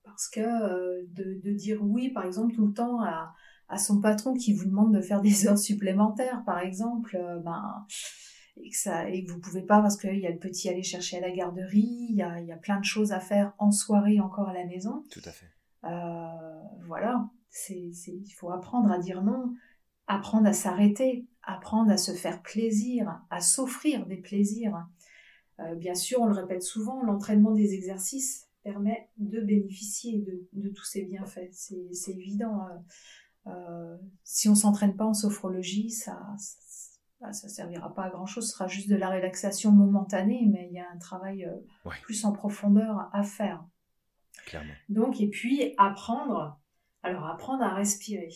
[0.05, 3.33] parce que euh, de, dire oui, par exemple, tout le temps à,
[3.77, 7.85] son patron qui vous demande de faire des heures supplémentaires, par exemple, euh, ben,
[8.61, 10.71] et que, ça, et que vous pouvez pas parce qu'il y a le petit à
[10.71, 13.53] aller chercher à la garderie, il y a, y a, plein de choses à faire
[13.57, 15.03] en soirée encore à la maison.
[15.11, 15.51] Tout à fait.
[15.83, 17.29] Euh, voilà,
[17.69, 19.53] il faut apprendre à dire non,
[20.07, 24.87] apprendre à s'arrêter, apprendre à se faire plaisir, à s'offrir des plaisirs.
[25.75, 31.03] bien sûr, on le répète souvent, l'entraînement des exercices, permet de bénéficier de, tous ces
[31.03, 31.51] bienfaits.
[31.51, 32.67] C'est évident.
[32.67, 38.25] Euh, euh, si on s'entraîne pas en sophrologie, ça, ça, ça, servira pas à grand
[38.25, 38.47] chose.
[38.47, 42.25] Ce sera juste de la relaxation momentanée, mais il y a un travail euh, plus
[42.25, 43.63] en profondeur à faire.
[44.47, 44.73] Clairement.
[44.89, 46.59] Donc, et puis apprendre.
[47.03, 48.31] Alors, apprendre à respirer.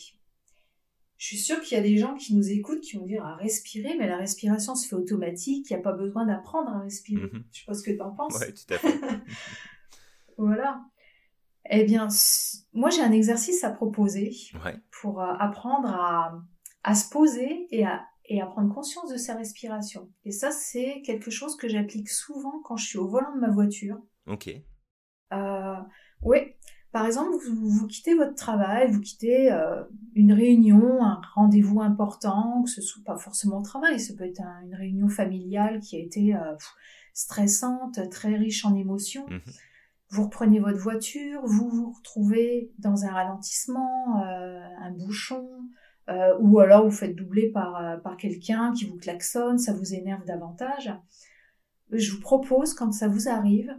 [1.17, 3.35] je suis sûre qu'il y a des gens qui nous écoutent qui vont dire à
[3.35, 7.23] respirer, mais la respiration se fait automatique, il n'y a pas besoin d'apprendre à respirer.
[7.31, 7.43] Je mhm.
[7.51, 8.39] Je sais pas ce que tu en penses.
[8.39, 8.99] Oui, tout à fait.
[10.39, 10.81] voilà.
[11.69, 12.07] Eh bien,
[12.73, 14.31] moi j'ai un exercice à proposer
[15.01, 16.41] pour euh, apprendre à,
[16.83, 20.09] à, se poser et à, et à prendre conscience de sa respiration.
[20.23, 23.49] Et ça, c'est quelque chose que j'applique souvent quand je suis au volant de ma
[23.49, 23.97] voiture.
[24.27, 24.49] Ok.
[25.33, 25.75] Euh,
[26.21, 26.37] oui,
[26.91, 29.83] par exemple, vous, quittez votre travail, vous quittez euh,
[30.15, 34.41] une réunion, un rendez-vous important, que ce soit pas forcément au travail, ça peut être
[34.63, 36.55] une réunion familiale qui a été euh,
[37.13, 39.27] stressante, très riche en émotions.
[39.27, 39.41] Mhm.
[40.09, 45.47] Vous reprenez votre voiture, vous vous retrouvez dans un ralentissement, euh, un bouchon,
[46.39, 50.91] ou alors vous faites doubler par, par quelqu'un qui vous klaxonne, ça vous énerve davantage.
[51.91, 53.71] Je vous propose, quand ça vous arrive,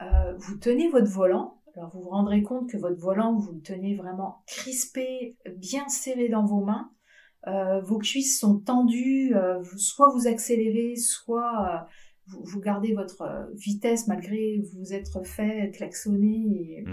[0.00, 3.96] vous tenez votre volant, alors vous vous rendrez compte que votre volant, vous le tenez
[3.96, 6.90] vraiment crispé, bien serré dans vos mains.
[7.46, 11.86] Euh, vos cuisses sont tendues, euh, soit vous accélérez, soit
[12.32, 16.84] euh, vous, gardez votre vitesse malgré vous être fait klaxonner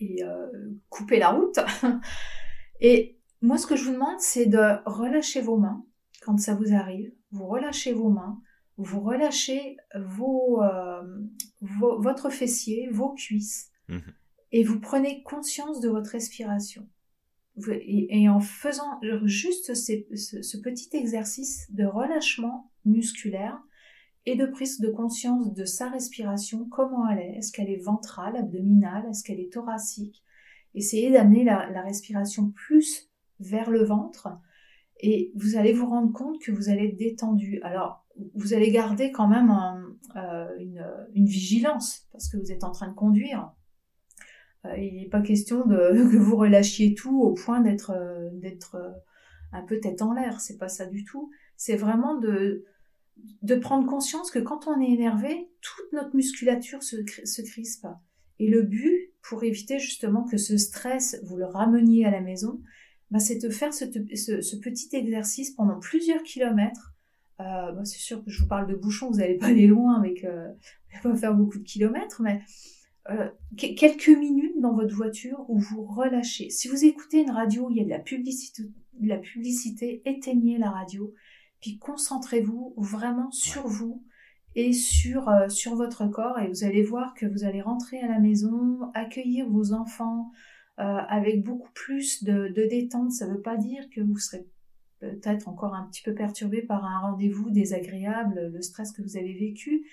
[0.00, 0.80] et, mhm.
[0.88, 1.58] couper la route.
[2.80, 5.84] et moi, ce que je vous demande, c'est de relâcher vos mains
[6.22, 7.12] quand ça vous arrive.
[7.30, 8.40] Vous relâchez vos mains,
[8.76, 10.62] vous relâchez vos,
[11.60, 13.70] votre fessier, vos cuisses.
[13.88, 14.02] Mhm.
[14.52, 16.88] Et vous prenez conscience de votre respiration.
[17.68, 23.60] Et, en faisant juste ce, petit exercice de relâchement musculaire
[24.26, 28.36] et de prise de conscience de sa respiration, comment elle est, est-ce qu'elle est ventrale,
[28.36, 30.22] abdominale, est-ce qu'elle est thoracique,
[30.74, 33.10] essayez d'amener la, respiration plus
[33.40, 34.28] vers le ventre
[35.00, 37.60] et vous allez vous rendre compte que vous allez être détendu.
[37.62, 39.52] Alors, vous allez garder quand même
[40.16, 40.48] euh,
[41.14, 43.52] une, vigilance parce que vous êtes en train de conduire.
[44.64, 45.76] Euh, il n'est pas question de,
[46.12, 48.76] que vous relâchiez tout au point d'être euh, d'être
[49.52, 50.40] un peu tête en l'air.
[50.40, 51.30] C'est pas ça du tout.
[51.56, 52.64] C'est vraiment de
[53.42, 57.86] de prendre conscience que quand on est énervé, toute notre musculature se, se crispe.
[58.38, 62.60] Et le but, pour éviter justement que ce stress, vous le rameniez à la maison,
[63.10, 63.84] bah, c'est de faire ce,
[64.56, 66.94] petit exercice pendant plusieurs kilomètres.
[67.40, 69.94] Euh, bah, c'est sûr que je vous parle de bouchons, vous n'allez pas aller loin
[69.94, 70.48] avec, euh,
[71.02, 72.42] pas faire beaucoup de kilomètres, mais
[73.10, 76.50] euh, quelques minutes dans votre voiture où vous relâchez.
[76.50, 78.62] Si vous écoutez une radio il y a de la publicité,
[78.98, 81.12] de la publicité éteignez la radio,
[81.64, 84.04] puis concentrez-vous vraiment sur vous
[84.54, 88.06] et sur, euh, sur votre corps et vous allez voir que vous allez rentrer à
[88.06, 90.30] la maison, accueillir vos enfants
[90.78, 93.12] euh, avec beaucoup plus de, de détente.
[93.12, 94.46] Ça ne veut pas dire que vous serez
[95.00, 99.32] peut-être encore un petit peu perturbé par un rendez-vous désagréable, le stress que vous avez
[99.32, 99.86] vécu,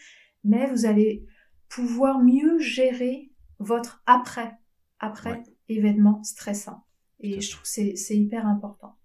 [0.43, 1.25] mais vous allez
[1.69, 4.57] pouvoir mieux gérer votre après,
[4.99, 6.83] après événement stressant.
[7.21, 8.97] Et je trouve que c'est hyper important.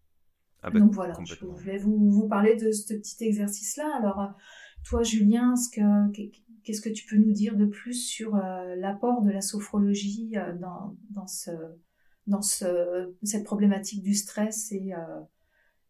[0.63, 3.99] Ah bah, Donc voilà, je vais vous, vous, parler de ce petit exercice-là.
[3.99, 4.27] Alors, euh,
[4.85, 5.55] toi, Julien,
[6.65, 10.55] qu'est-ce que tu peux nous dire de plus sur euh, l'apport de la sophrologie euh,
[10.55, 11.51] dans, dans, ce,
[12.27, 14.93] dans ce, cette problématique du stress et,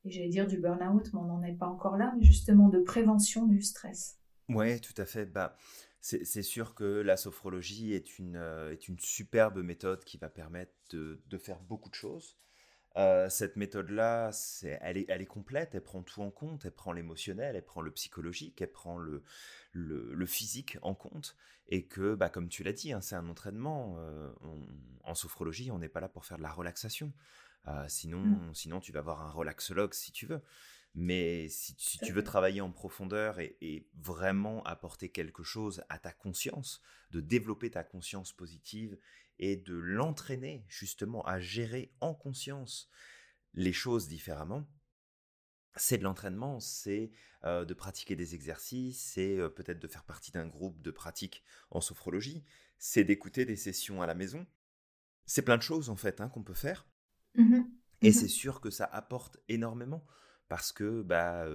[0.04, 2.78] et j'allais dire du burn-out, mais on n'en est pas encore là, mais justement de
[2.78, 5.26] prévention du stress Oui, tout à fait.
[5.26, 5.56] Bah,
[6.00, 10.72] c'est sûr que la sophrologie est une, euh, est une superbe méthode qui va permettre
[10.90, 12.38] de, faire beaucoup de choses.
[12.96, 14.30] Euh, cette méthode-là,
[14.80, 17.82] elle, est, elle est complète, elle prend tout en compte, elle prend l'émotionnel, elle prend
[17.82, 19.22] le psychologique, elle prend le,
[19.72, 21.36] le, physique en compte,
[21.68, 23.96] et que, bah, comme tu l'as dit, hein, c'est un entraînement.
[23.98, 24.32] Euh,
[25.04, 27.12] en sophrologie, on n'est pas là pour faire de la relaxation.
[27.88, 28.54] sinon, mmh.
[28.54, 30.40] sinon, tu vas avoir un relaxologue si tu veux.
[30.98, 36.80] Mais si, tu veux travailler en profondeur et, vraiment apporter quelque chose à ta conscience,
[37.10, 38.96] de développer ta conscience positive
[39.38, 42.88] et de l'entraîner justement à gérer en conscience
[43.54, 44.68] les choses différemment,
[45.76, 47.10] c'est de l'entraînement, c'est
[47.44, 51.42] euh, de pratiquer des exercices, c'est euh, peut-être de faire partie d'un groupe de pratique
[51.70, 52.44] en sophrologie,
[52.78, 54.46] c'est d'écouter des sessions à la maison.
[55.26, 56.86] C'est plein de choses en fait hein, qu'on peut faire.
[57.34, 57.62] Mmh
[58.02, 60.04] et mmh c'est sûr que ça apporte énormément
[60.48, 61.46] parce que bah,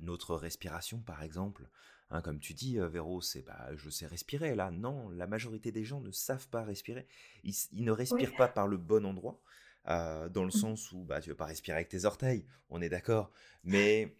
[0.00, 1.68] notre respiration, par exemple,
[2.10, 4.70] hein, comme tu dis, Véro, c'est bah, je sais respirer là.
[4.70, 7.06] Non, la majorité des gens ne savent pas respirer.
[7.44, 9.40] Ils, ne respirent pas par le bon endroit,
[9.86, 10.50] dans le mmh.
[10.50, 13.30] sens où bah, tu ne veux pas respirer avec tes orteils, on est d'accord.
[13.64, 14.16] Mais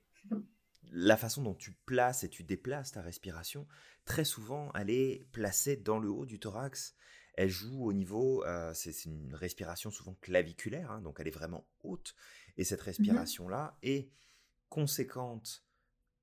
[0.93, 3.67] la façon dont tu places et tu déplaces ta respiration,
[4.05, 6.95] très souvent, elle est placée dans le haut du thorax.
[7.35, 12.15] Elle joue au niveau, c'est une respiration souvent claviculaire, hein, donc elle est vraiment haute.
[12.57, 14.11] Et cette mmh respiration-là est
[14.69, 15.65] conséquente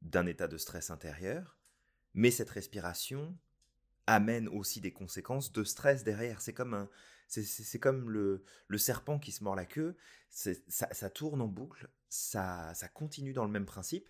[0.06, 1.58] d'un état de stress intérieur,
[2.14, 3.38] mais cette respiration
[4.08, 6.42] amène aussi des conséquences de stress derrière.
[6.42, 6.90] C'est comme un,
[7.28, 8.46] C'est comme le,
[8.78, 9.98] serpent qui se mord la queue,
[10.30, 14.10] ça, ça, tourne en boucle, ça, ça continue dans le même principe.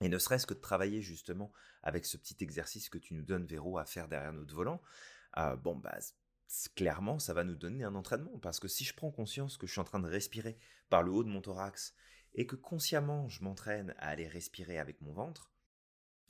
[0.00, 3.46] Et ne serait-ce que de travailler justement avec ce petit exercice que tu nous donnes,
[3.46, 4.82] Véro, à faire derrière notre volant,
[5.38, 5.96] euh, bon, bah,
[6.74, 8.36] clairement, ça va nous donner un entraînement.
[8.40, 10.58] Parce que si je prends conscience que je suis en train de respirer
[10.90, 11.94] par le haut de mon thorax
[12.34, 15.52] et que consciemment je m'entraîne à aller respirer avec mon ventre,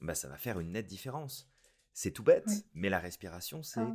[0.00, 1.48] bah, ça va faire une nette différence.
[1.92, 3.94] C'est tout bête, mais la respiration, c'est ah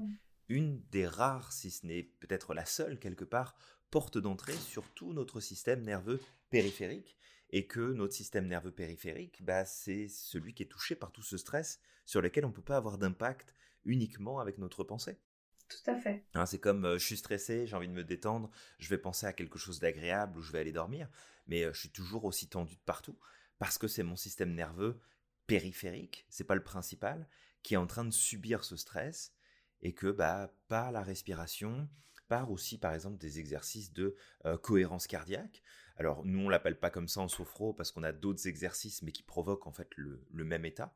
[0.49, 3.55] une des rares, si ce n'est peut-être la seule quelque part,
[3.89, 7.17] porte d'entrée sur tout notre système nerveux périphérique
[7.49, 11.37] et que notre système nerveux périphérique, bah, c'est celui qui est touché par tout ce
[11.37, 13.53] stress sur lequel on ne peut pas avoir d'impact
[13.85, 15.17] uniquement avec notre pensée.
[15.69, 16.25] Tout à fait.
[16.33, 19.25] Hein, c'est comme euh, je suis stressé, j'ai envie de me détendre, je vais penser
[19.25, 21.09] à quelque chose d'agréable ou je vais aller dormir,
[21.47, 23.17] mais euh, je suis toujours aussi tendu de partout
[23.60, 24.99] parce que c'est mon système nerveux
[25.47, 27.27] périphérique, c'est pas le principal,
[27.63, 29.33] qui est en train de subir ce stress
[29.81, 31.89] et que bah, par la respiration,
[32.27, 35.63] par aussi par exemple des exercices de euh, cohérence cardiaque.
[35.95, 39.12] Alors nous on l'appelle pas comme ça en sophro parce qu'on a d'autres exercices mais
[39.12, 40.93] qui provoquent en fait le, même état.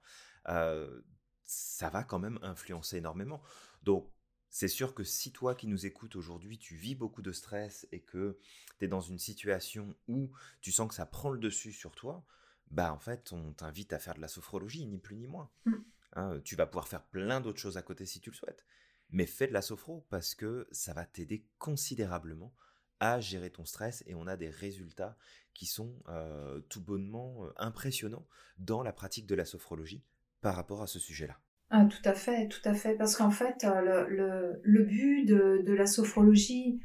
[0.49, 1.01] Euh,
[1.43, 3.41] ça va quand même influencer énormément.
[3.83, 4.11] Donc
[4.51, 8.01] c'est sûr que si toi qui nous écoutes aujourd'hui, tu vis beaucoup de stress et
[8.01, 8.37] que
[8.77, 12.25] tu es dans une situation où tu sens que ça prend le dessus sur toi,
[12.69, 15.49] bah en fait on t'invite à faire de la sophrologie, ni plus ni moins.
[15.65, 15.75] Mmh.
[16.13, 18.65] Hein, tu vas pouvoir faire plein d'autres choses à côté si tu le souhaites.
[19.09, 22.53] Mais fais de la sophro parce que ça va t'aider considérablement
[22.99, 25.17] à gérer ton stress et on a des résultats
[25.53, 30.03] qui sont euh, tout bonnement euh, impressionnants dans la pratique de la sophrologie
[30.41, 31.39] par rapport à ce sujet-là.
[31.71, 32.95] Ah, tout à fait, tout à fait.
[32.95, 36.79] Parce qu'en fait, euh, le, but de, la sophrologie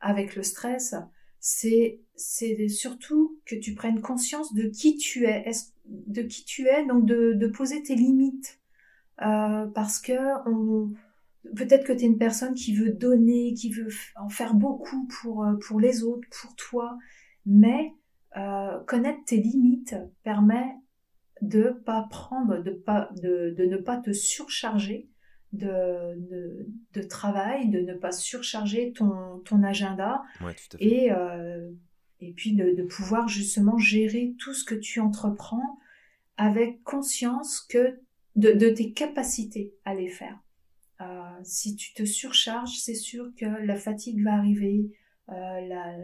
[0.00, 0.94] avec le stress,
[1.38, 2.00] c'est
[2.68, 5.50] surtout que tu prennes conscience de qui tu es,
[5.86, 8.58] de qui tu es, donc de, poser tes limites.
[9.18, 10.16] parce que
[11.56, 15.44] Peut-être que tu es une personne qui veut donner, qui veut en faire beaucoup pour,
[15.44, 16.98] euh, pour les autres, pour toi,
[17.46, 17.94] mais
[18.36, 20.76] euh, connaître tes limites permet
[21.40, 25.08] de pas prendre, de, pas, de, de ne pas te surcharger
[25.52, 30.22] de, de, travail, de ne pas surcharger ton, ton agenda
[30.78, 31.70] Et, euh,
[32.20, 35.78] et puis de, de, pouvoir justement gérer tout ce que tu entreprends
[36.36, 37.98] avec conscience que
[38.36, 40.38] de, de tes capacités à les faire.
[41.00, 41.04] Euh,
[41.42, 44.92] si tu te surcharges, c'est sûr que la fatigue va arriver,
[45.30, 45.96] euh,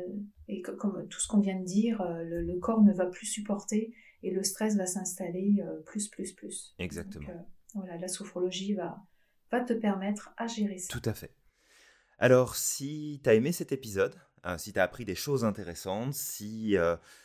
[0.49, 3.93] et comme tout ce qu'on vient de dire, le, corps ne va plus supporter
[4.27, 6.75] et le stress va s'installer plus, plus, plus.
[6.79, 7.29] Exactement.
[7.75, 9.03] voilà, la sophrologie va,
[9.51, 10.89] va te permettre à gérer ça.
[10.99, 11.35] Tout à fait.
[12.19, 14.15] Alors, si tu as aimé cet épisode,
[14.59, 16.77] si tu as appris des choses intéressantes, si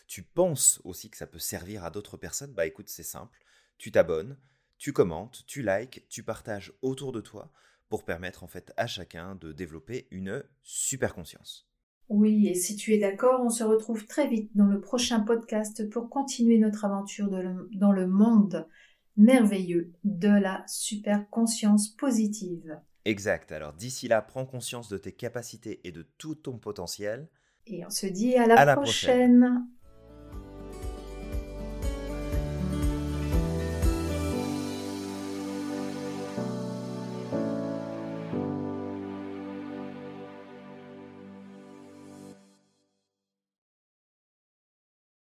[0.08, 3.40] tu penses aussi que ça peut servir à d'autres personnes, bah écoute, c'est simple.
[3.78, 4.38] Tu t'abonnes,
[4.78, 7.52] tu commentes, tu likes, tu partages autour de toi
[7.88, 11.71] pour permettre en fait à chacun de développer une super conscience.
[12.12, 15.90] Oui, et si tu es d'accord, on se retrouve très vite dans le prochain podcast
[15.90, 18.68] pour continuer notre aventure dans le monde
[19.16, 22.78] merveilleux de la super conscience positive.
[23.06, 27.30] Exact, alors d'ici là, prends conscience de tes capacités et de tout ton potentiel.
[27.66, 29.66] Et on se dit à la, prochaine.